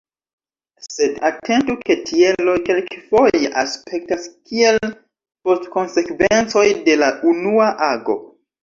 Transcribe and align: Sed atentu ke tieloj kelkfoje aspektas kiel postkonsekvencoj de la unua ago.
Sed 0.85 1.19
atentu 1.29 1.75
ke 1.89 1.97
tieloj 2.07 2.57
kelkfoje 2.71 3.53
aspektas 3.65 4.27
kiel 4.33 4.83
postkonsekvencoj 4.89 6.69
de 6.91 7.03
la 7.05 7.17
unua 7.37 7.75
ago. 7.95 8.23